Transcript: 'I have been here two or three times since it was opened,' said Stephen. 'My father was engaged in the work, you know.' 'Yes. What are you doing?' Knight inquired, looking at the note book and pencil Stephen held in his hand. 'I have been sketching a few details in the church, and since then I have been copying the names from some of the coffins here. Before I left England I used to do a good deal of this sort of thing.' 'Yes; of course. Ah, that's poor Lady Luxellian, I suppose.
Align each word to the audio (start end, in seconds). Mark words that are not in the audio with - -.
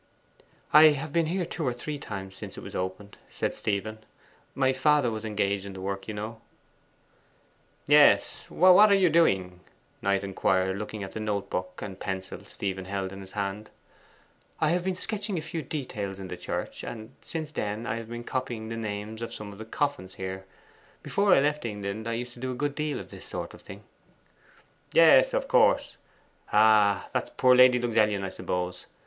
'I 0.73 0.83
have 0.97 1.13
been 1.13 1.27
here 1.27 1.45
two 1.45 1.63
or 1.63 1.75
three 1.75 1.99
times 1.99 2.33
since 2.35 2.57
it 2.57 2.63
was 2.63 2.73
opened,' 2.73 3.19
said 3.29 3.53
Stephen. 3.53 3.99
'My 4.55 4.73
father 4.73 5.11
was 5.11 5.23
engaged 5.23 5.63
in 5.63 5.73
the 5.73 5.79
work, 5.79 6.07
you 6.07 6.13
know.' 6.15 6.41
'Yes. 7.85 8.49
What 8.49 8.91
are 8.91 8.95
you 8.95 9.11
doing?' 9.11 9.59
Knight 10.01 10.23
inquired, 10.23 10.79
looking 10.79 11.03
at 11.03 11.11
the 11.11 11.19
note 11.19 11.51
book 11.51 11.83
and 11.83 11.99
pencil 11.99 12.43
Stephen 12.45 12.85
held 12.85 13.11
in 13.11 13.21
his 13.21 13.33
hand. 13.33 13.69
'I 14.59 14.69
have 14.71 14.83
been 14.83 14.95
sketching 14.95 15.37
a 15.37 15.41
few 15.43 15.61
details 15.61 16.19
in 16.19 16.29
the 16.29 16.35
church, 16.35 16.83
and 16.83 17.11
since 17.21 17.51
then 17.51 17.85
I 17.85 17.97
have 17.97 18.09
been 18.09 18.23
copying 18.23 18.69
the 18.69 18.77
names 18.77 19.21
from 19.21 19.29
some 19.29 19.51
of 19.51 19.59
the 19.59 19.65
coffins 19.65 20.15
here. 20.15 20.47
Before 21.03 21.31
I 21.31 21.41
left 21.41 21.63
England 21.63 22.07
I 22.07 22.13
used 22.13 22.33
to 22.33 22.39
do 22.39 22.51
a 22.51 22.55
good 22.55 22.73
deal 22.73 22.99
of 22.99 23.11
this 23.11 23.25
sort 23.25 23.53
of 23.53 23.61
thing.' 23.61 23.83
'Yes; 24.93 25.35
of 25.35 25.47
course. 25.47 25.97
Ah, 26.51 27.07
that's 27.13 27.29
poor 27.37 27.53
Lady 27.55 27.79
Luxellian, 27.79 28.23
I 28.23 28.29
suppose. 28.29 28.87